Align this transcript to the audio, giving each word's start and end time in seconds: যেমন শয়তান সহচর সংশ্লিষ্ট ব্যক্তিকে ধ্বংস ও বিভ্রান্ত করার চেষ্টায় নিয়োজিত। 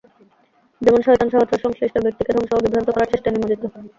যেমন 0.81 0.99
শয়তান 1.03 1.27
সহচর 1.31 1.63
সংশ্লিষ্ট 1.65 1.95
ব্যক্তিকে 1.99 2.31
ধ্বংস 2.35 2.51
ও 2.53 2.63
বিভ্রান্ত 2.63 2.89
করার 2.91 3.11
চেষ্টায় 3.11 3.33
নিয়োজিত। 3.35 3.63